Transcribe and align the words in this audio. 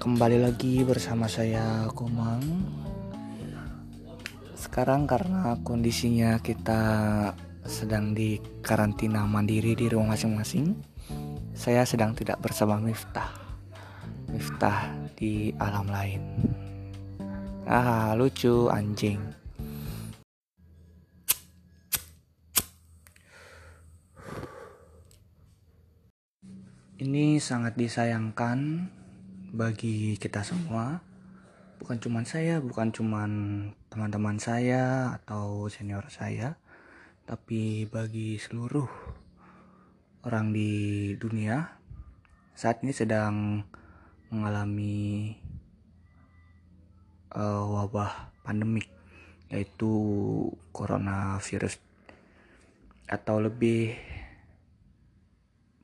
kembali 0.00 0.40
lagi 0.40 0.80
bersama 0.80 1.28
saya 1.28 1.84
Komang. 1.92 2.40
Sekarang 4.56 5.04
karena 5.04 5.60
kondisinya 5.60 6.40
kita 6.40 6.80
sedang 7.68 8.16
di 8.16 8.40
karantina 8.64 9.28
mandiri 9.28 9.76
di 9.76 9.92
rumah 9.92 10.16
masing-masing, 10.16 10.72
saya 11.52 11.84
sedang 11.84 12.16
tidak 12.16 12.40
bersama 12.40 12.80
Miftah. 12.80 13.28
Miftah 14.32 14.88
di 15.20 15.52
alam 15.60 15.84
lain. 15.92 16.48
Ah, 17.68 18.16
lucu 18.16 18.72
anjing. 18.72 19.20
Ini 26.96 27.36
sangat 27.36 27.76
disayangkan 27.76 28.88
bagi 29.50 30.14
kita 30.14 30.46
semua. 30.46 31.02
Bukan 31.82 31.98
cuma 31.98 32.22
saya, 32.22 32.62
bukan 32.62 32.94
cuma 32.94 33.26
teman-teman 33.90 34.38
saya 34.38 35.16
atau 35.18 35.66
senior 35.66 36.06
saya, 36.12 36.54
tapi 37.26 37.88
bagi 37.90 38.38
seluruh 38.38 38.86
orang 40.22 40.52
di 40.52 40.70
dunia 41.16 41.80
saat 42.54 42.84
ini 42.84 42.92
sedang 42.92 43.64
mengalami 44.28 45.34
uh, 47.34 47.64
wabah 47.66 48.36
pandemik 48.44 48.86
yaitu 49.50 49.90
coronavirus 50.70 51.82
atau 53.10 53.42
lebih 53.42 53.98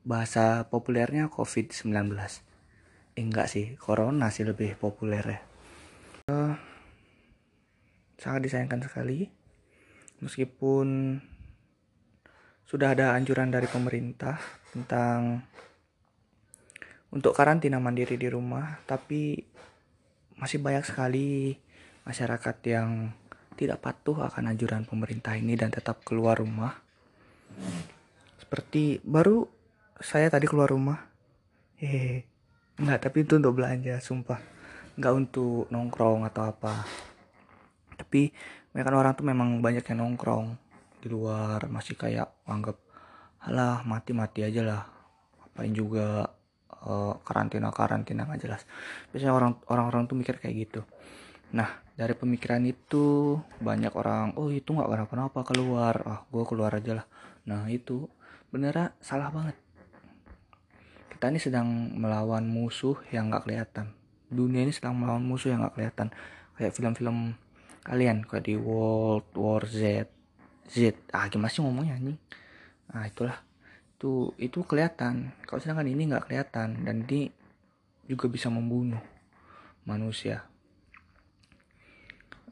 bahasa 0.07 0.63
populernya 0.71 1.27
COVID-19. 1.27 2.46
Eh, 3.17 3.25
enggak 3.25 3.49
sih, 3.49 3.73
corona 3.81 4.29
sih 4.29 4.45
lebih 4.45 4.77
populer 4.77 5.25
ya. 5.25 5.39
Uh, 6.29 6.53
sangat 8.21 8.45
disayangkan 8.45 8.85
sekali. 8.85 9.25
Meskipun 10.21 11.17
sudah 12.61 12.93
ada 12.93 13.17
anjuran 13.17 13.49
dari 13.49 13.65
pemerintah 13.65 14.37
tentang 14.69 15.41
untuk 17.09 17.33
karantina 17.33 17.81
mandiri 17.81 18.21
di 18.21 18.29
rumah, 18.29 18.85
tapi 18.85 19.41
masih 20.37 20.61
banyak 20.61 20.85
sekali 20.85 21.57
masyarakat 22.05 22.57
yang 22.69 23.17
tidak 23.57 23.81
patuh 23.81 24.29
akan 24.29 24.53
anjuran 24.53 24.85
pemerintah 24.85 25.33
ini 25.33 25.57
dan 25.57 25.73
tetap 25.73 26.05
keluar 26.05 26.37
rumah. 26.37 26.77
Seperti 28.37 29.01
baru 29.01 29.49
saya 29.97 30.29
tadi 30.29 30.45
keluar 30.45 30.69
rumah 30.69 31.01
hehehe 31.81 32.36
nggak 32.77 33.09
tapi 33.09 33.25
itu 33.25 33.41
untuk 33.41 33.57
belanja 33.57 33.97
sumpah. 33.97 34.37
Nggak 34.97 35.13
untuk 35.13 35.65
nongkrong 35.73 36.25
atau 36.29 36.43
apa. 36.49 36.85
Tapi 37.97 38.29
mereka 38.73 38.93
orang 38.93 39.17
tuh 39.17 39.25
memang 39.25 39.49
banyak 39.61 39.81
yang 39.89 40.05
nongkrong 40.05 40.53
di 41.01 41.07
luar 41.09 41.65
masih 41.69 41.97
kayak 41.97 42.29
anggap 42.45 42.77
halah 43.41 43.81
mati 43.85 44.13
mati 44.13 44.45
aja 44.45 44.61
lah. 44.61 44.81
Apain 45.41 45.73
juga 45.73 46.29
uh, 46.85 47.13
karantina 47.25 47.73
karantina 47.73 48.29
nggak 48.29 48.41
jelas. 48.45 48.61
Biasanya 49.09 49.33
orang 49.33 49.51
orang 49.73 49.85
orang 49.89 50.01
tuh 50.05 50.17
mikir 50.17 50.37
kayak 50.37 50.55
gitu. 50.69 50.81
Nah 51.57 51.81
dari 51.97 52.13
pemikiran 52.13 52.61
itu 52.61 53.37
banyak 53.57 53.93
orang 53.97 54.37
oh 54.37 54.53
itu 54.53 54.69
nggak 54.69 54.89
kenapa-napa 54.89 55.41
keluar. 55.49 55.95
Ah 56.05 56.21
gue 56.29 56.43
keluar 56.45 56.71
aja 56.77 57.01
lah. 57.01 57.05
Nah 57.49 57.65
itu 57.73 58.05
beneran 58.53 58.93
salah 59.01 59.33
banget 59.33 59.66
kita 61.17 61.33
ini 61.33 61.41
sedang 61.41 61.97
melawan 61.97 62.45
musuh 62.45 62.93
yang 63.09 63.33
gak 63.33 63.49
kelihatan. 63.49 63.89
Dunia 64.29 64.61
ini 64.61 64.69
sedang 64.69 64.93
melawan 64.93 65.25
musuh 65.25 65.49
yang 65.49 65.65
gak 65.65 65.73
kelihatan. 65.73 66.13
Kayak 66.53 66.77
film-film 66.77 67.33
kalian 67.81 68.21
kayak 68.21 68.45
di 68.45 68.53
World 68.53 69.25
War 69.33 69.65
Z 69.65 70.05
Z. 70.69 70.93
Ah 71.09 71.25
gimana 71.25 71.49
sih 71.49 71.65
ngomongnya 71.65 71.97
nih 71.97 72.21
nah 72.93 73.09
itulah. 73.09 73.41
Itu 73.97 74.37
itu 74.37 74.61
kelihatan. 74.61 75.33
Kalau 75.49 75.57
sedangkan 75.57 75.89
ini 75.89 76.05
nggak 76.05 76.29
kelihatan 76.29 76.85
dan 76.85 77.03
ini 77.09 77.33
juga 78.05 78.29
bisa 78.29 78.53
membunuh 78.53 79.01
manusia. 79.89 80.45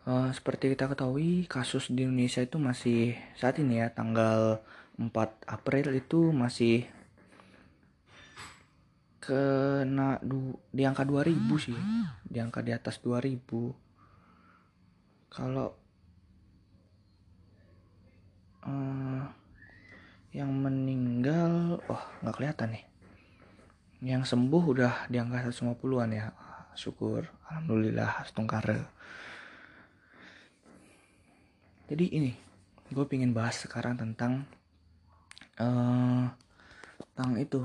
Uh, 0.10 0.34
seperti 0.34 0.74
kita 0.74 0.90
ketahui 0.90 1.46
kasus 1.46 1.94
di 1.94 2.06
Indonesia 2.06 2.42
itu 2.42 2.58
masih 2.58 3.14
saat 3.38 3.62
ini 3.62 3.82
ya 3.82 3.94
tanggal 3.94 4.62
4 4.98 5.10
April 5.50 5.98
itu 5.98 6.30
masih 6.30 6.86
kena 9.26 10.22
du 10.22 10.54
di 10.70 10.86
angka 10.86 11.02
2000 11.02 11.34
sih. 11.58 11.74
Di 12.22 12.38
angka 12.38 12.62
di 12.62 12.70
atas 12.70 13.02
2000 13.02 13.42
kalau 15.34 15.74
uh, 18.64 19.26
yang 20.32 20.54
meninggal 20.54 21.82
oh 21.90 22.04
nggak 22.22 22.36
kelihatan 22.38 22.78
nih. 22.78 22.86
Yang 24.06 24.30
sembuh 24.30 24.64
udah 24.64 24.94
di 25.10 25.18
angka 25.18 25.50
150-an 25.50 26.10
ya. 26.14 26.30
Syukur 26.78 27.26
alhamdulillah 27.50 28.28
setungkar 28.28 28.68
jadi 31.86 32.06
ini 32.18 32.34
gue 32.90 33.06
pingin 33.06 33.34
bahas 33.34 33.62
sekarang 33.62 33.98
tentang 33.98 34.46
uh, 35.62 36.26
tentang 36.98 37.32
itu 37.38 37.62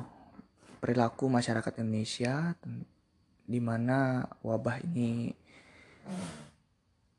perilaku 0.81 1.29
masyarakat 1.29 1.85
Indonesia 1.85 2.57
di 3.45 3.61
mana 3.61 4.25
wabah 4.41 4.81
ini 4.81 5.31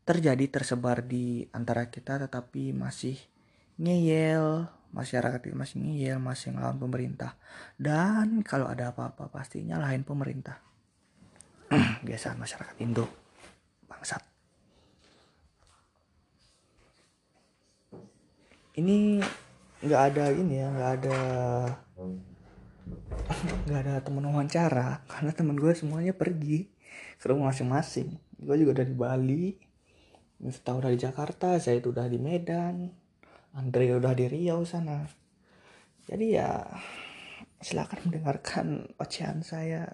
terjadi 0.02 0.60
tersebar 0.60 1.06
di 1.06 1.46
antara 1.54 1.88
kita 1.88 2.18
tetapi 2.18 2.74
masih 2.74 3.16
ngeyel 3.78 4.68
masyarakat 4.92 5.40
itu 5.48 5.56
masih 5.56 5.78
ngeyel 5.80 6.18
masih 6.20 6.52
ngelawan 6.52 6.82
pemerintah. 6.82 7.40
Dan 7.80 8.44
kalau 8.44 8.68
ada 8.68 8.92
apa-apa 8.92 9.32
pasti 9.32 9.64
nyalahin 9.64 10.04
pemerintah. 10.04 10.60
Biasa 12.08 12.36
masyarakat 12.36 12.76
Indo 12.84 13.08
bangsat. 13.88 14.24
Ini 18.76 19.22
nggak 19.82 20.02
ada 20.14 20.26
ini 20.32 20.54
ya 20.62 20.68
nggak 20.70 20.92
ada 21.02 21.20
nggak 23.42 23.80
ada 23.90 23.96
temen 24.06 24.22
wawancara 24.22 25.02
karena 25.10 25.32
temen 25.34 25.58
gue 25.58 25.74
semuanya 25.74 26.14
pergi 26.14 26.70
ke 27.18 27.26
rumah 27.26 27.50
masing-masing. 27.50 28.14
Gue 28.38 28.56
juga 28.62 28.86
dari 28.86 28.94
Bali 28.94 29.58
Miftah 30.42 30.78
udah 30.78 30.90
di 30.90 30.98
Jakarta 30.98 31.58
saya 31.62 31.78
itu 31.78 31.94
udah 31.94 32.10
di 32.10 32.18
Medan 32.18 32.90
Andre 33.58 33.98
udah 33.98 34.14
di 34.14 34.26
Riau 34.30 34.62
sana. 34.66 35.06
Jadi 36.06 36.38
ya 36.38 36.66
silakan 37.62 38.10
mendengarkan 38.10 38.68
ocehan 39.02 39.42
saya. 39.42 39.90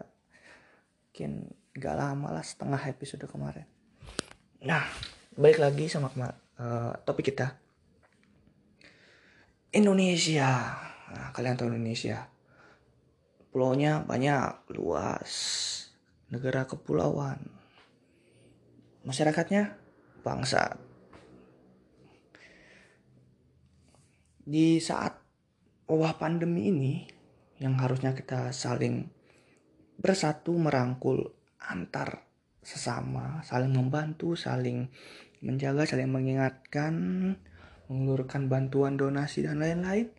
Mungkin 1.11 1.51
gak 1.79 1.95
lama 1.97 2.35
lah 2.35 2.43
setengah 2.43 2.79
episode 2.91 3.27
kemarin. 3.31 3.67
Nah 4.67 4.83
balik 5.39 5.63
lagi 5.63 5.87
sama 5.87 6.11
uh, 6.11 6.93
topik 7.07 7.31
kita. 7.31 7.55
Indonesia. 9.71 10.75
Nah, 11.07 11.31
kalian 11.31 11.55
tahu 11.55 11.71
Indonesia 11.71 12.36
Pulaunya 13.57 14.05
banyak, 14.05 14.69
luas. 14.77 15.33
Negara 16.29 16.69
kepulauan. 16.69 17.41
Masyarakatnya 19.01 19.73
bangsa. 20.21 20.77
Di 24.45 24.77
saat 24.77 25.17
wabah 25.89 26.21
pandemi 26.21 26.69
ini 26.69 26.93
yang 27.57 27.81
harusnya 27.81 28.13
kita 28.13 28.53
saling 28.53 29.09
bersatu 29.97 30.53
merangkul 30.53 31.33
antar 31.57 32.29
sesama, 32.61 33.41
saling 33.41 33.73
membantu, 33.73 34.37
saling 34.37 34.85
menjaga, 35.41 35.89
saling 35.89 36.13
mengingatkan, 36.13 36.93
mengulurkan 37.89 38.53
bantuan 38.53 39.01
donasi 39.01 39.49
dan 39.49 39.65
lain-lain 39.65 40.13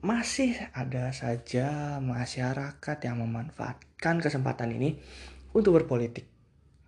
masih 0.00 0.56
ada 0.72 1.12
saja 1.12 2.00
masyarakat 2.00 2.98
yang 3.04 3.20
memanfaatkan 3.20 4.24
kesempatan 4.24 4.72
ini 4.72 4.96
untuk 5.52 5.76
berpolitik. 5.76 6.24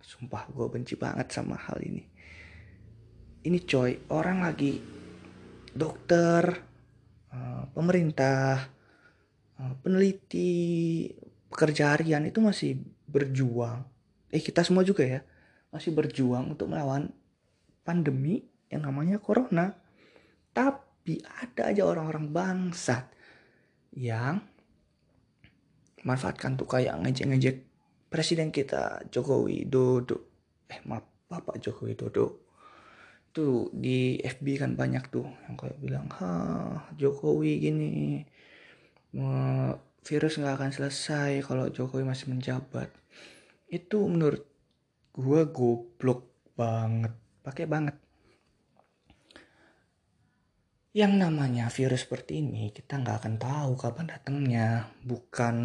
Sumpah 0.01 0.49
gue 0.49 0.65
benci 0.65 0.97
banget 0.97 1.29
sama 1.29 1.53
hal 1.53 1.77
ini. 1.85 2.03
Ini 3.43 3.59
coy, 3.69 4.09
orang 4.09 4.41
lagi 4.41 4.81
dokter, 5.77 6.41
eh, 7.29 7.63
pemerintah, 7.69 8.65
eh, 9.61 9.73
peneliti, 9.85 11.05
pekerja 11.53 11.93
harian 11.93 12.25
itu 12.25 12.41
masih 12.41 12.81
berjuang. 13.05 13.85
Eh 14.33 14.41
kita 14.41 14.65
semua 14.65 14.81
juga 14.81 15.05
ya, 15.05 15.21
masih 15.69 15.93
berjuang 15.93 16.57
untuk 16.57 16.73
melawan 16.73 17.13
pandemi 17.85 18.41
yang 18.73 18.89
namanya 18.89 19.21
corona. 19.21 19.77
Tapi 20.53 20.92
tapi 21.03 21.19
ada 21.19 21.67
aja 21.67 21.83
orang-orang 21.83 22.31
bangsat 22.31 23.11
yang 23.91 24.39
manfaatkan 26.07 26.55
tuh 26.55 26.63
kayak 26.63 26.95
ngejek-ngejek 27.03 27.67
presiden 28.07 28.55
kita 28.55 29.03
Jokowi 29.11 29.67
Dodo 29.67 30.15
eh 30.71 30.79
maaf 30.87 31.03
Bapak 31.27 31.59
Jokowi 31.59 31.99
Dodo 31.99 32.47
itu 33.35 33.67
di 33.75 34.15
FB 34.15 34.63
kan 34.63 34.71
banyak 34.79 35.11
tuh 35.11 35.27
yang 35.27 35.59
kayak 35.59 35.75
bilang 35.83 36.07
ha 36.07 36.87
Jokowi 36.95 37.51
gini 37.59 38.23
virus 40.07 40.39
nggak 40.39 40.55
akan 40.55 40.71
selesai 40.71 41.43
kalau 41.43 41.67
Jokowi 41.67 42.07
masih 42.07 42.31
menjabat. 42.31 42.91
Itu 43.67 44.07
menurut 44.07 44.43
gue 45.13 45.41
goblok 45.51 46.31
banget 46.53 47.13
pakai 47.43 47.65
banget 47.67 47.95
yang 50.93 51.17
namanya 51.17 51.73
virus 51.73 52.05
seperti 52.05 52.45
ini 52.45 52.69
kita 52.69 53.01
nggak 53.01 53.25
akan 53.25 53.35
tahu 53.41 53.71
kapan 53.73 54.05
datangnya. 54.13 54.67
Bukan 55.01 55.55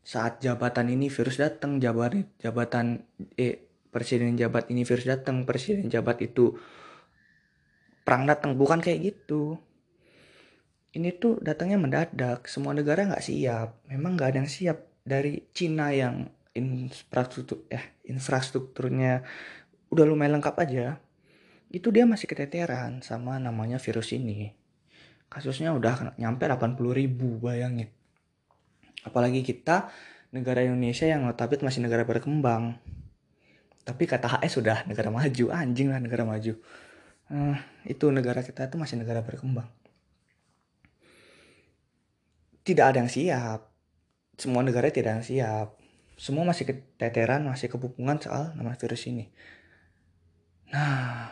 saat 0.00 0.40
jabatan 0.40 0.88
ini 0.88 1.12
virus 1.12 1.36
datang 1.36 1.76
jabatan 1.80 2.24
jabatan 2.40 3.04
eh 3.36 3.60
presiden 3.92 4.36
jabat 4.40 4.68
ini 4.72 4.84
virus 4.88 5.04
datang 5.04 5.44
presiden 5.44 5.92
jabat 5.92 6.24
itu 6.24 6.56
perang 8.08 8.24
datang. 8.24 8.56
Bukan 8.56 8.80
kayak 8.80 9.12
gitu. 9.12 9.60
Ini 10.96 11.12
tuh 11.20 11.44
datangnya 11.44 11.76
mendadak. 11.76 12.48
Semua 12.48 12.72
negara 12.72 13.04
nggak 13.04 13.24
siap. 13.24 13.84
Memang 13.92 14.16
nggak 14.16 14.28
ada 14.32 14.38
yang 14.40 14.50
siap 14.50 14.80
dari 15.04 15.44
Cina 15.52 15.92
yang 15.92 16.24
infrastruktur 16.56 17.68
eh 17.68 18.00
infrastrukturnya 18.08 19.26
udah 19.90 20.04
lumayan 20.06 20.38
lengkap 20.38 20.56
aja 20.64 20.96
itu 21.70 21.88
dia 21.92 22.04
masih 22.04 22.28
keteteran 22.28 23.00
sama 23.00 23.40
namanya 23.40 23.80
virus 23.80 24.12
ini. 24.16 24.52
Kasusnya 25.28 25.74
udah 25.74 26.14
nyampe 26.20 26.46
80 26.46 26.78
ribu 26.94 27.42
bayangin. 27.42 27.90
Apalagi 29.04 29.44
kita 29.44 29.90
negara 30.34 30.64
Indonesia 30.66 31.06
yang 31.06 31.22
notabene 31.28 31.62
masih 31.66 31.84
negara 31.84 32.02
berkembang. 32.02 32.78
Tapi 33.84 34.04
kata 34.08 34.40
HS 34.40 34.58
sudah 34.58 34.82
negara 34.88 35.12
maju, 35.12 35.44
anjing 35.52 35.92
lah 35.92 36.00
negara 36.00 36.24
maju. 36.24 36.56
Uh, 37.28 37.56
itu 37.84 38.08
negara 38.08 38.40
kita 38.40 38.68
itu 38.68 38.76
masih 38.80 38.96
negara 38.96 39.20
berkembang. 39.20 39.68
Tidak 42.64 42.84
ada 42.84 43.04
yang 43.04 43.12
siap. 43.12 43.68
Semua 44.40 44.64
negara 44.64 44.88
tidak 44.88 45.20
yang 45.20 45.24
siap. 45.24 45.68
Semua 46.16 46.48
masih 46.48 46.64
keteteran, 46.64 47.44
masih 47.44 47.68
kepupungan 47.68 48.16
soal 48.22 48.56
nama 48.56 48.72
virus 48.72 49.04
ini. 49.04 49.28
Nah, 50.72 51.28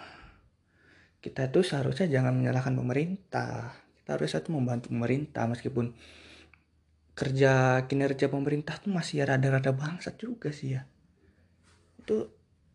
kita 1.22 1.54
tuh 1.54 1.62
seharusnya 1.62 2.10
jangan 2.10 2.34
menyalahkan 2.34 2.74
pemerintah. 2.74 3.78
Kita 4.02 4.18
harusnya 4.18 4.42
tuh 4.42 4.58
membantu 4.58 4.90
pemerintah 4.90 5.46
meskipun 5.46 5.94
kerja 7.14 7.86
kinerja 7.86 8.26
pemerintah 8.26 8.82
tuh 8.82 8.90
masih 8.90 9.22
rada-rada 9.22 9.70
bangsat 9.70 10.18
juga 10.18 10.50
sih 10.50 10.74
ya. 10.74 10.82
Itu 12.02 12.26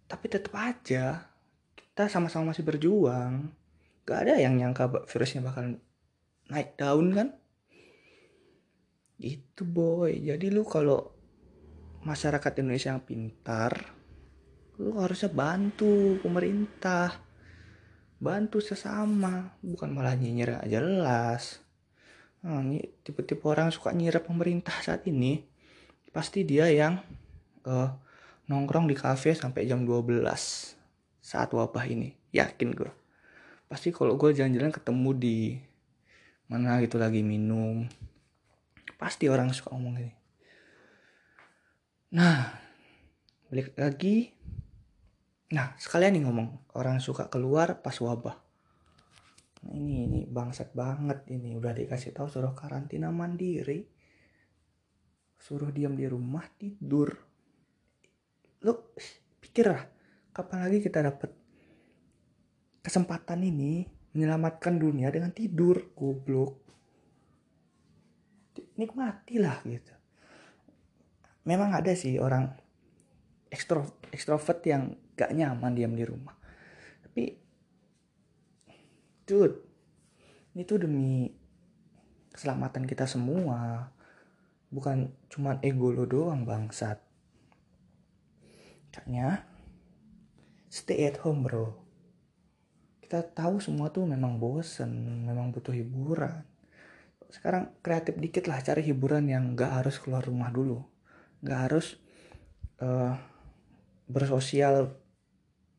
tapi 0.07 0.31
tetap 0.31 0.55
aja 0.55 1.27
kita 1.75 2.07
sama-sama 2.07 2.55
masih 2.55 2.63
berjuang. 2.63 3.51
Gak 4.07 4.23
ada 4.23 4.39
yang 4.39 4.55
nyangka 4.55 5.03
virusnya 5.11 5.43
bakal 5.43 5.75
naik 6.47 6.79
daun 6.79 7.11
kan? 7.11 7.35
Itu 9.19 9.67
boy. 9.67 10.23
Jadi 10.23 10.47
lu 10.47 10.63
kalau 10.63 11.11
masyarakat 12.07 12.63
Indonesia 12.63 12.95
yang 12.95 13.03
pintar 13.03 13.97
lu 14.77 14.95
harusnya 15.01 15.33
bantu 15.33 16.21
pemerintah 16.21 17.26
bantu 18.17 18.57
sesama 18.61 19.53
bukan 19.61 19.93
malah 19.93 20.17
nyinyir 20.17 20.61
aja 20.61 20.81
jelas. 20.81 21.61
Nah, 22.41 22.61
tipe-tipe 23.01 23.43
orang 23.45 23.73
suka 23.73 23.93
nyirap 23.93 24.29
pemerintah 24.29 24.73
saat 24.81 25.05
ini. 25.09 25.43
Pasti 26.13 26.41
dia 26.45 26.65
yang 26.69 26.97
uh, 27.67 27.89
nongkrong 28.49 28.89
di 28.89 28.95
kafe 28.97 29.37
sampai 29.37 29.69
jam 29.69 29.85
12 29.85 30.23
saat 31.21 31.49
wabah 31.53 31.85
ini. 31.85 32.13
Yakin 32.33 32.71
gue 32.73 32.91
pasti 33.67 33.91
kalau 33.91 34.15
gue 34.15 34.31
jalan-jalan 34.31 34.71
ketemu 34.71 35.09
di 35.11 35.37
mana 36.47 36.79
gitu 36.79 36.95
lagi 36.95 37.19
minum. 37.19 37.83
Pasti 38.95 39.27
orang 39.27 39.51
suka 39.51 39.75
ngomong 39.75 39.95
ini 39.99 40.17
nah 42.07 42.55
balik 43.51 43.75
lagi 43.75 44.31
Nah, 45.47 45.71
sekalian 45.79 46.19
nih 46.19 46.23
ngomong, 46.27 46.75
orang 46.75 46.99
suka 46.99 47.31
keluar 47.31 47.79
pas 47.79 47.95
wabah. 47.95 48.35
Nah, 49.63 49.73
ini 49.73 50.03
ini 50.03 50.19
bangsat 50.27 50.75
banget 50.75 51.23
ini 51.31 51.55
udah 51.55 51.71
dikasih 51.71 52.11
tahu 52.11 52.27
suruh 52.27 52.51
karantina 52.51 53.07
mandiri. 53.15 53.87
Suruh 55.39 55.71
diam 55.71 55.95
di 55.95 56.03
rumah 56.03 56.43
tidur. 56.59 57.15
Lu 58.67 58.73
pikir 59.39 59.71
lah, 59.71 59.87
kapan 60.35 60.67
lagi 60.67 60.83
kita 60.83 60.99
dapat 60.99 61.31
kesempatan 62.83 63.47
ini 63.47 63.87
menyelamatkan 64.11 64.75
dunia 64.75 65.07
dengan 65.15 65.31
tidur, 65.31 65.95
goblok. 65.95 66.59
Nikmatilah 68.75 69.63
gitu. 69.63 69.93
Memang 71.47 71.71
ada 71.71 71.95
sih 71.95 72.19
orang 72.19 72.66
ekstro 73.47 73.87
ekstrovert 74.11 74.59
yang 74.67 74.95
gak 75.17 75.33
nyaman 75.33 75.73
diam 75.73 75.93
di 75.95 76.03
rumah. 76.03 76.35
Tapi 77.03 77.23
dude 79.27 79.57
ini 80.55 80.63
tuh 80.65 80.79
demi 80.81 81.29
keselamatan 82.33 82.85
kita 82.85 83.05
semua. 83.05 83.93
Bukan 84.67 85.13
cuman 85.31 85.63
ego 85.63 85.93
lo 85.95 86.03
doang 86.03 86.43
bangsat. 86.43 86.99
Kayaknya 88.91 89.45
stay 90.67 91.07
at 91.07 91.21
home 91.23 91.45
bro. 91.45 91.77
Kita 92.99 93.23
tahu 93.23 93.63
semua 93.63 93.87
tuh 93.93 94.03
memang 94.03 94.35
bosen 94.41 95.23
memang 95.23 95.55
butuh 95.55 95.71
hiburan. 95.71 96.43
Sekarang 97.31 97.75
kreatif 97.83 98.19
dikit 98.19 98.47
lah 98.47 98.59
cari 98.63 98.83
hiburan 98.83 99.27
yang 99.27 99.55
gak 99.55 99.83
harus 99.83 99.99
keluar 99.99 100.23
rumah 100.23 100.51
dulu. 100.51 100.83
Gak 101.43 101.71
harus 101.71 101.95
uh, 102.81 103.15
bersosial 104.07 104.95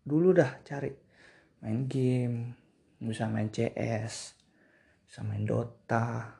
dulu 0.04 0.36
dah 0.36 0.60
cari. 0.62 0.92
Main 1.64 1.88
game 1.90 2.54
bisa 3.00 3.26
main 3.26 3.50
CS 3.50 4.38
bisa 5.08 5.24
main 5.24 5.48
Dota. 5.48 6.36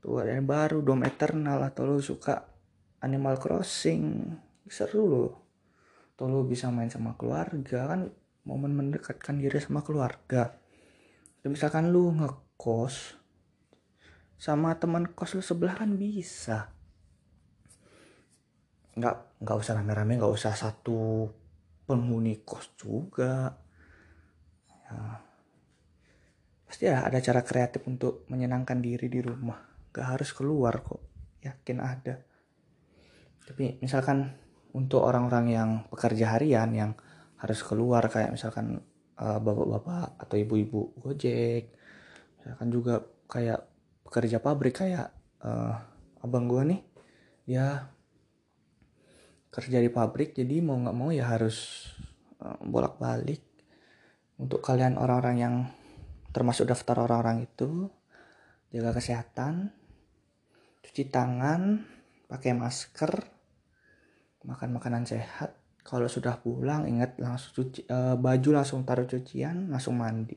Tuh 0.00 0.24
ada 0.24 0.32
yang 0.32 0.48
baru 0.48 0.80
Dom 0.80 1.04
Eternal 1.04 1.60
atau 1.60 1.84
lo 1.84 2.00
suka 2.00 2.48
Animal 3.04 3.36
Crossing. 3.36 4.32
Seru 4.66 5.04
lo 5.06 5.26
atau 6.16 6.32
lo 6.32 6.48
bisa 6.48 6.72
main 6.72 6.88
sama 6.88 7.12
keluarga 7.20 7.92
kan 7.92 8.08
momen 8.48 8.72
mendekatkan 8.72 9.36
diri 9.36 9.60
sama 9.60 9.84
keluarga. 9.84 10.56
Atau 11.38 11.52
misalkan 11.52 11.92
lu 11.92 12.08
ngekos 12.16 13.20
sama 14.36 14.76
teman 14.76 15.12
kos 15.12 15.36
lu 15.36 15.44
sebelah 15.44 15.76
kan 15.76 15.96
bisa 15.96 16.75
nggak 18.96 19.44
nggak 19.44 19.56
usah 19.60 19.76
rame-rame 19.76 20.16
nggak 20.16 20.34
usah 20.34 20.56
satu 20.56 21.28
penghuni 21.86 22.42
kos 22.42 22.74
juga. 22.74 23.54
Ya. 24.68 25.22
Pasti 26.66 26.90
ya 26.90 27.06
ada 27.06 27.22
cara 27.22 27.46
kreatif 27.46 27.86
untuk 27.86 28.26
menyenangkan 28.26 28.82
diri 28.82 29.06
di 29.06 29.22
rumah. 29.22 29.56
Gak 29.94 30.18
harus 30.18 30.34
keluar 30.34 30.82
kok 30.82 31.00
yakin 31.46 31.78
ada. 31.78 32.18
Tapi 33.46 33.78
misalkan 33.78 34.34
untuk 34.74 35.06
orang-orang 35.06 35.46
yang 35.46 35.70
pekerja 35.86 36.36
harian 36.36 36.68
yang 36.74 36.92
harus 37.38 37.62
keluar 37.62 38.04
kayak 38.10 38.34
misalkan 38.34 38.82
uh, 39.16 39.38
bapak-bapak 39.40 40.20
atau 40.20 40.36
ibu-ibu 40.36 40.96
gojek 41.00 41.72
misalkan 42.40 42.68
juga 42.68 42.94
kayak 43.28 43.60
pekerja 44.04 44.38
pabrik 44.40 44.76
kayak 44.76 45.12
uh, 45.44 45.74
abang 46.20 46.48
gue 46.48 46.62
nih 46.76 46.80
ya 47.48 47.95
kerja 49.56 49.80
di 49.80 49.88
pabrik 49.88 50.36
jadi 50.36 50.60
mau 50.60 50.76
nggak 50.76 50.92
mau 50.92 51.08
ya 51.08 51.32
harus 51.32 51.88
uh, 52.44 52.60
bolak-balik. 52.60 53.40
Untuk 54.36 54.60
kalian 54.60 55.00
orang-orang 55.00 55.36
yang 55.40 55.54
termasuk 56.36 56.68
daftar 56.68 57.08
orang-orang 57.08 57.48
itu 57.48 57.88
jaga 58.68 58.92
kesehatan 58.92 59.72
cuci 60.84 61.08
tangan 61.08 61.88
pakai 62.28 62.52
masker 62.52 63.24
makan 64.44 64.76
makanan 64.76 65.08
sehat. 65.08 65.56
Kalau 65.80 66.10
sudah 66.10 66.36
pulang 66.42 66.84
ingat 66.84 67.16
langsung 67.16 67.56
cuci 67.56 67.88
uh, 67.88 68.20
baju 68.20 68.60
langsung 68.60 68.84
taruh 68.84 69.08
cucian 69.08 69.72
langsung 69.72 69.96
mandi. 69.96 70.36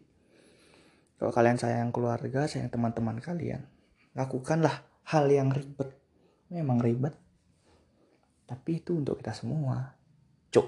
Kalau 1.20 1.36
kalian 1.36 1.60
sayang 1.60 1.92
keluarga 1.92 2.48
sayang 2.48 2.72
teman-teman 2.72 3.20
kalian 3.20 3.68
lakukanlah 4.16 4.88
hal 5.12 5.28
yang 5.28 5.52
ribet. 5.52 5.92
Memang 6.48 6.80
ribet 6.80 7.20
tapi 8.50 8.82
itu 8.82 8.98
untuk 8.98 9.22
kita 9.22 9.30
semua. 9.38 9.94
Cuk. 10.50 10.66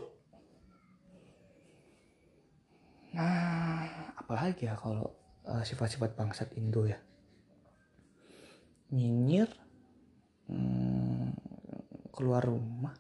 Nah 3.18 4.14
apalagi 4.14 4.70
ya 4.70 4.78
kalau 4.78 5.10
uh, 5.50 5.66
sifat-sifat 5.66 6.14
bangsat 6.14 6.54
Indo 6.54 6.86
ya. 6.86 7.02
Nyinyir 8.94 9.50
hmm, 10.46 11.34
keluar 12.14 12.46
rumah. 12.46 12.94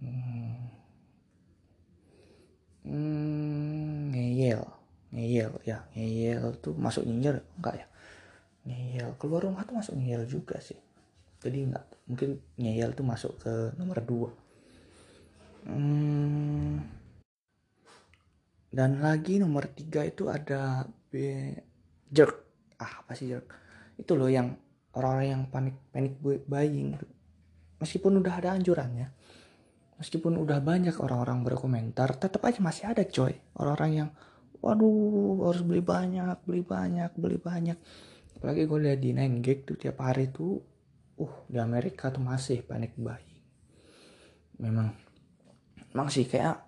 Hmm, 0.00 0.72
hmm, 2.88 4.16
ngeyel. 4.16 4.64
Ngeyel 5.12 5.52
ya. 5.68 5.84
Ngeyel 5.92 6.56
tuh 6.64 6.72
masuk 6.72 7.04
nyindir 7.04 7.44
enggak 7.60 7.84
ya? 7.84 7.86
Ngeyel. 8.64 9.12
Keluar 9.20 9.44
rumah 9.44 9.68
tuh 9.68 9.76
masuk 9.76 9.92
ngeyel 10.00 10.24
juga 10.24 10.56
sih 10.64 10.80
jadi 11.42 11.58
enggak 11.68 11.86
mungkin 12.06 12.30
ngeyel 12.56 12.90
tuh 12.96 13.06
masuk 13.06 13.32
ke 13.40 13.54
nomor 13.76 13.98
dua. 14.02 14.30
Hmm, 15.66 16.78
dan 18.70 19.02
lagi 19.02 19.42
nomor 19.42 19.66
tiga 19.74 20.06
itu 20.06 20.30
ada 20.30 20.86
B 21.10 21.14
jerk. 22.08 22.46
Ah 22.78 23.02
apa 23.02 23.18
sih 23.18 23.26
jerk? 23.26 23.50
Itu 23.98 24.14
loh 24.14 24.30
yang 24.30 24.54
orang-orang 24.94 25.28
yang 25.28 25.42
panik 25.50 25.76
panik 25.90 26.14
buying. 26.22 26.94
Meskipun 27.82 28.22
udah 28.22 28.34
ada 28.40 28.56
anjurannya 28.56 29.12
meskipun 29.96 30.36
udah 30.36 30.60
banyak 30.60 30.96
orang-orang 31.00 31.40
berkomentar 31.44 32.16
tetap 32.20 32.44
aja 32.44 32.60
masih 32.60 32.92
ada 32.92 33.02
coy. 33.04 33.32
Orang-orang 33.56 33.92
yang 34.04 34.08
waduh 34.60 35.48
harus 35.52 35.62
beli 35.64 35.82
banyak 35.84 36.36
beli 36.44 36.62
banyak 36.64 37.10
beli 37.16 37.38
banyak. 37.40 37.78
Apalagi 38.36 38.68
gue 38.68 38.78
lihat 38.84 39.00
di 39.00 39.10
Nine 39.16 39.40
Gag 39.40 39.64
tuh 39.64 39.76
tiap 39.80 40.04
hari 40.04 40.28
tuh 40.28 40.60
uh 41.16 41.34
di 41.48 41.60
Amerika 41.60 42.12
tuh 42.12 42.24
masih 42.24 42.64
panik 42.64 42.96
buying 42.96 43.40
memang 44.60 44.96
emang 45.92 46.08
sih 46.08 46.24
kayak 46.24 46.64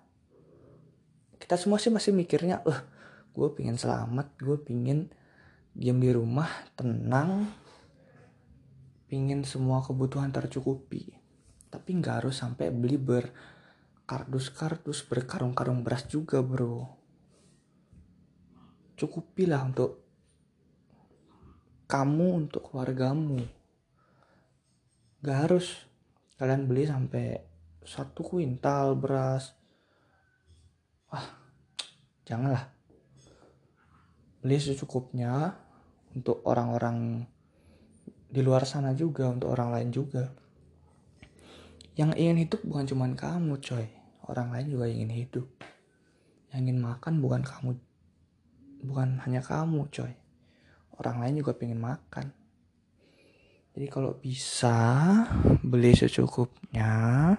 kita 1.41 1.57
semua 1.57 1.81
sih 1.81 1.89
masih 1.89 2.13
mikirnya 2.13 2.61
eh 2.65 2.69
uh, 2.69 2.81
gue 3.33 3.49
pingin 3.55 3.77
selamat 3.77 4.37
gue 4.37 4.57
pingin 4.61 5.09
diam 5.73 6.01
di 6.01 6.11
rumah 6.11 6.49
tenang 6.75 7.49
pingin 9.09 9.41
semua 9.41 9.81
kebutuhan 9.81 10.29
tercukupi. 10.29 11.17
Tapi 11.73 11.89
nggak 11.97 12.21
harus 12.21 12.37
sampai 12.37 12.69
beli 12.69 13.01
berkardus-kardus 13.01 15.01
berkarung-karung 15.09 15.81
beras 15.81 16.05
juga 16.05 16.45
bro. 16.45 16.85
Cukupilah 18.93 19.65
untuk 19.65 20.05
kamu 21.89 22.45
untuk 22.45 22.69
keluargamu 22.69 23.41
gak 25.19 25.37
harus. 25.47 25.87
Kalian 26.39 26.71
beli 26.71 26.87
sampai 26.87 27.35
satu 27.83 28.23
kuintal 28.23 28.95
beras. 28.95 29.55
Ah 31.11 31.35
janganlah. 32.23 32.71
Beli 34.39 34.55
secukupnya 34.55 35.51
untuk 36.15 36.39
orang-orang 36.47 37.27
di 38.29 38.39
luar 38.45 38.63
sana 38.63 38.95
juga 38.95 39.27
untuk 39.27 39.51
orang 39.51 39.75
lain 39.75 39.89
juga. 39.91 40.31
Yang 41.99 42.15
ingin 42.15 42.37
hidup 42.47 42.61
bukan 42.63 42.85
cuma 42.87 43.05
kamu 43.11 43.59
coy. 43.59 43.89
Orang 44.29 44.55
lain 44.55 44.71
juga 44.71 44.85
ingin 44.87 45.11
hidup. 45.11 45.49
Yang 46.53 46.59
ingin 46.63 46.79
makan 46.79 47.19
bukan 47.19 47.41
kamu 47.43 47.75
bukan 48.85 49.19
hanya 49.27 49.43
kamu 49.43 49.91
coy. 49.91 50.15
Orang 50.95 51.19
lain 51.19 51.43
juga 51.43 51.51
pengen 51.55 51.83
makan 51.83 52.31
jadi 53.75 53.87
kalau 53.87 54.17
bisa 54.17 54.77
beli 55.61 55.93
secukupnya 55.93 57.35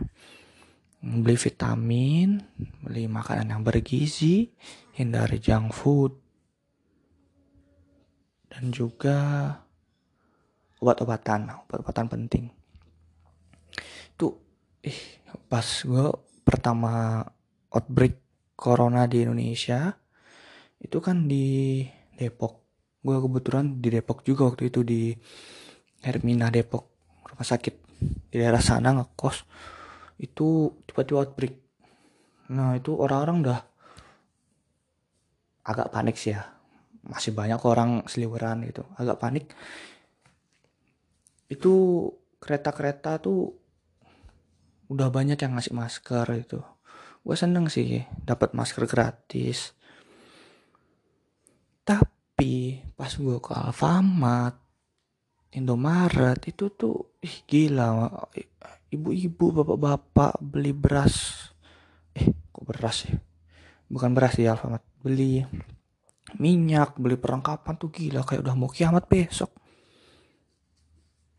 beli 1.00 1.36
vitamin 1.36 2.40
beli 2.84 3.08
makanan 3.08 3.56
yang 3.56 3.62
bergizi 3.64 4.52
hindari 4.94 5.40
junk 5.40 5.72
food 5.72 6.12
dan 8.50 8.74
juga 8.74 9.18
obat-obatan. 10.82 11.64
Obat-obatan 11.70 12.10
penting. 12.10 12.50
Ih 14.80 15.00
pas 15.46 15.66
gue 15.84 16.08
pertama 16.40 17.20
outbreak 17.68 18.16
corona 18.56 19.04
di 19.04 19.28
Indonesia 19.28 19.92
itu 20.80 20.98
kan 21.04 21.28
di 21.28 21.84
Depok. 22.16 22.64
Gue 23.04 23.16
kebetulan 23.20 23.80
di 23.80 23.88
Depok 23.92 24.24
juga 24.24 24.48
waktu 24.48 24.72
itu 24.72 24.80
di 24.80 25.12
Hermina 26.00 26.48
Depok 26.48 26.88
rumah 27.24 27.46
sakit 27.46 27.74
di 28.32 28.36
daerah 28.40 28.60
sana 28.60 28.96
ngekos. 28.96 29.44
Itu 30.20 30.80
tiba-tiba 30.88 31.24
outbreak. 31.24 31.54
Nah 32.52 32.76
itu 32.76 32.96
orang-orang 32.96 33.36
udah 33.44 33.60
agak 35.64 35.88
panik 35.92 36.16
sih 36.16 36.32
ya. 36.34 36.44
Masih 37.04 37.32
banyak 37.32 37.60
orang 37.64 38.04
seliweran 38.08 38.64
gitu. 38.68 38.84
Agak 38.96 39.20
panik. 39.20 39.52
Itu 41.48 42.06
kereta-kereta 42.40 43.20
tuh 43.20 43.52
udah 44.90 45.08
banyak 45.08 45.38
yang 45.38 45.54
ngasih 45.54 45.76
masker 45.76 46.26
itu 46.34 46.60
gue 47.20 47.36
seneng 47.36 47.68
sih 47.68 48.00
dapat 48.24 48.56
masker 48.56 48.88
gratis. 48.88 49.76
Tapi 51.84 52.80
pas 52.96 53.12
gue 53.12 53.36
ke 53.42 53.52
Alfamart 53.52 54.56
Indomaret 55.50 56.38
itu 56.46 56.70
tuh 56.70 57.18
ih 57.18 57.42
gila 57.42 58.06
ibu-ibu 58.90 59.62
bapak-bapak 59.62 60.38
beli 60.38 60.70
beras. 60.70 61.50
Eh 62.14 62.30
kok 62.50 62.62
beras 62.66 63.06
ya? 63.06 63.18
Bukan 63.90 64.14
beras 64.14 64.38
ya 64.38 64.54
Alfamart. 64.54 64.86
Beli 65.02 65.42
minyak 66.38 66.94
beli 66.94 67.18
perlengkapan 67.18 67.74
tuh 67.74 67.90
gila 67.90 68.22
kayak 68.22 68.46
udah 68.46 68.54
mau 68.54 68.70
kiamat 68.70 69.10
besok. 69.10 69.50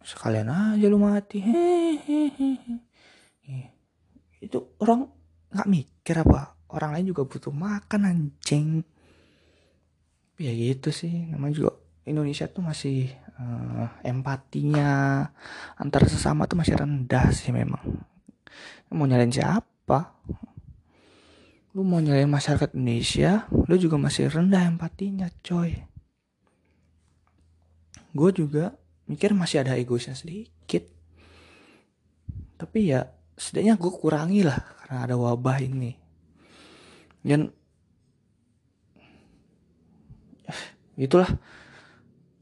Sekalian 0.04 0.52
aja 0.52 0.86
lu 0.92 1.00
mati. 1.00 1.40
Hehehe. 1.40 2.52
Itu 4.42 4.76
orang 4.84 5.08
nggak 5.52 5.70
mikir 5.70 6.16
apa 6.20 6.56
orang 6.72 7.00
lain 7.00 7.16
juga 7.16 7.24
butuh 7.28 7.54
makan 7.54 8.02
anjing. 8.08 8.84
Ya 10.42 10.52
gitu 10.52 10.90
sih 10.90 11.30
namanya 11.30 11.54
juga 11.54 11.72
Indonesia 12.04 12.50
tuh 12.50 12.66
masih 12.66 13.14
uh, 13.42 13.88
empatinya 14.06 15.26
antar 15.78 16.06
sesama 16.06 16.46
tuh 16.46 16.62
masih 16.62 16.78
rendah 16.78 17.34
sih 17.34 17.50
memang. 17.50 17.82
Mau 18.92 19.08
nyalain 19.08 19.32
siapa? 19.32 20.20
Lu 21.72 21.88
mau 21.88 22.04
nyalain 22.04 22.28
masyarakat 22.28 22.76
Indonesia 22.76 23.48
lu 23.50 23.80
juga 23.80 23.96
masih 23.96 24.28
rendah 24.28 24.68
empatinya 24.68 25.32
coy. 25.42 25.88
Gue 28.12 28.30
juga 28.36 28.76
mikir 29.08 29.32
masih 29.32 29.64
ada 29.64 29.80
egoisnya 29.80 30.14
sedikit. 30.14 30.84
Tapi 32.60 32.92
ya 32.92 33.08
setidaknya 33.40 33.80
gue 33.80 33.92
kurangi 33.96 34.44
lah 34.44 34.60
karena 34.84 35.08
ada 35.08 35.16
wabah 35.16 35.64
ini. 35.64 35.96
Dan 37.24 37.48
itulah 41.08 41.32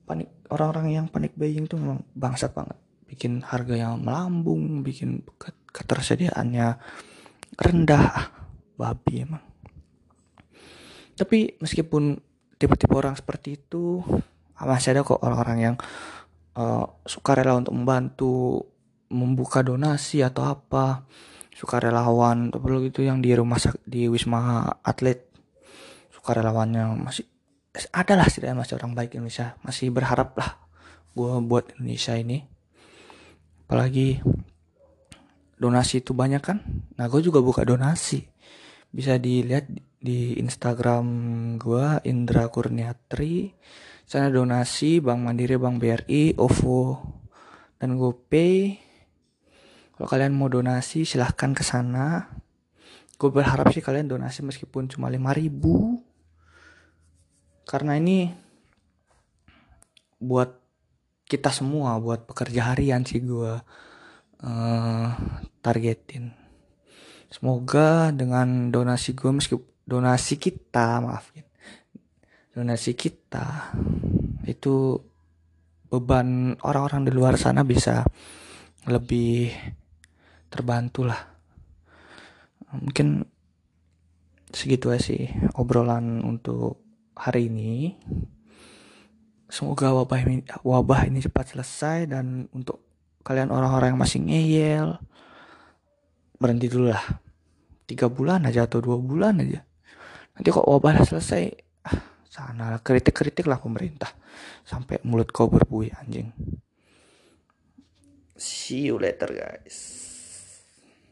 panik 0.09 0.38
orang-orang 0.49 0.87
yang 0.97 1.05
panik 1.07 1.37
buying 1.37 1.69
tuh 1.69 1.77
memang 1.77 2.01
bangsat 2.17 2.51
banget. 2.53 2.77
Bikin 3.05 3.41
harga 3.41 3.73
yang 3.73 4.01
melambung 4.01 4.81
bikin 4.85 5.25
ketersediaannya 5.69 6.67
rendah. 7.57 8.05
Ah, 8.09 8.27
babi 8.77 9.25
emang. 9.25 9.43
Tapi 11.17 11.59
meskipun 11.59 12.17
tipe-tipe 12.55 12.93
orang 12.95 13.15
seperti 13.17 13.59
itu 13.59 14.01
masih 14.59 14.91
ada 14.91 15.07
kok 15.07 15.23
orang-orang 15.23 15.59
yang 15.59 15.75
uh, 16.59 16.85
suka 17.07 17.31
rela 17.35 17.55
untuk 17.59 17.75
membantu 17.75 18.35
membuka 19.09 19.63
donasi 19.63 20.21
atau 20.25 20.47
apa. 20.49 21.05
Sukarelawan 21.59 22.55
atau 22.55 22.79
gitu 22.87 23.03
yang 23.03 23.19
di 23.19 23.35
rumah 23.35 23.59
di 23.83 24.07
wisma 24.07 24.63
atlet. 24.79 25.27
Sukarelawannya 26.15 26.95
masih 26.95 27.27
ada 27.93 28.19
lah 28.19 28.27
setidaknya 28.27 28.65
masih 28.65 28.75
orang 28.75 28.91
baik 28.97 29.15
Indonesia. 29.15 29.55
Masih 29.63 29.87
berharap 29.93 30.35
lah 30.35 30.59
gue 31.15 31.33
buat 31.45 31.71
Indonesia 31.79 32.17
ini. 32.19 32.43
Apalagi 33.63 34.19
donasi 35.55 36.01
itu 36.03 36.11
banyak 36.11 36.41
kan? 36.43 36.59
Nah 36.99 37.05
gue 37.07 37.21
juga 37.23 37.39
buka 37.39 37.63
donasi. 37.63 38.25
Bisa 38.89 39.15
dilihat 39.21 39.69
di 40.01 40.35
Instagram 40.41 41.05
gue 41.61 42.03
Indra 42.09 42.49
Kurniatri. 42.49 43.53
Sana 44.09 44.33
donasi 44.33 44.97
Bank 44.99 45.21
Mandiri 45.21 45.55
Bank 45.61 45.77
BRI 45.77 46.33
OVO 46.41 46.97
dan 47.77 47.93
GoPay. 47.93 48.81
Kalau 49.93 50.07
kalian 50.09 50.33
mau 50.33 50.49
donasi 50.49 51.05
silahkan 51.05 51.53
ke 51.53 51.61
sana. 51.61 52.33
Gue 53.19 53.29
berharap 53.29 53.69
sih 53.69 53.83
kalian 53.83 54.09
donasi 54.09 54.41
meskipun 54.41 54.89
cuma 54.89 55.11
5000 55.11 56.08
Karena 57.69 58.01
ini 58.01 58.25
buat 60.17 60.49
kita 61.29 61.53
semua, 61.53 62.01
buat 62.01 62.25
pekerja 62.25 62.73
harian 62.73 63.05
sih 63.05 63.21
gue 63.21 63.53
uh, 64.41 65.07
targetin. 65.61 66.33
Semoga 67.29 68.09
dengan 68.09 68.73
donasi 68.73 69.13
gue 69.13 69.29
meskipun 69.29 69.69
donasi 69.85 70.41
kita 70.41 71.01
maafin 71.01 71.49
donasi 72.53 72.93
kita 72.93 73.73
itu 74.45 74.99
beban 75.89 76.53
orang-orang 76.61 77.09
di 77.09 77.11
luar 77.15 77.39
sana 77.39 77.65
bisa 77.65 78.05
lebih 78.85 79.49
terbantu 80.51 81.09
lah 81.09 81.17
mungkin 82.75 83.25
segitu 84.51 84.93
aja 84.93 85.13
sih 85.13 85.29
obrolan 85.57 86.21
untuk 86.21 86.88
hari 87.19 87.51
ini. 87.51 87.99
Semoga 89.49 89.91
wabah 89.91 90.19
ini 90.23 90.45
wabah 90.61 91.09
ini 91.09 91.19
cepat 91.19 91.51
selesai 91.51 92.07
dan 92.07 92.47
untuk 92.53 92.85
kalian 93.25 93.51
orang-orang 93.51 93.91
yang 93.91 94.01
masih 94.01 94.19
ngeyel 94.23 94.87
berhenti 96.39 96.71
dulu 96.71 96.93
lah. 96.93 97.03
Tiga 97.83 98.07
bulan 98.07 98.45
aja 98.47 98.69
atau 98.69 98.79
dua 98.79 98.95
bulan 99.01 99.41
aja. 99.41 99.65
Nanti 100.37 100.47
kok 100.53 100.63
wabah 100.63 101.03
selesai 101.03 101.43
ah, 101.89 101.99
sana 102.29 102.79
kritik-kritik 102.79 103.49
lah 103.49 103.59
pemerintah. 103.59 104.13
Sampai 104.63 105.01
mulut 105.03 105.33
kau 105.33 105.51
berbuih 105.51 105.91
anjing. 105.99 106.31
See 108.39 108.87
you 108.87 108.95
later 108.95 109.27
guys 109.33 109.98